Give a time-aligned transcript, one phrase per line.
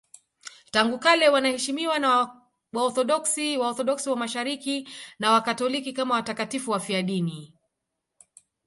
[0.71, 2.41] Tangu kale wanaheshimiwa na
[2.73, 4.87] Waorthodoksi, Waorthodoksi wa Mashariki
[5.19, 7.53] na Wakatoliki kama watakatifu wafiadini.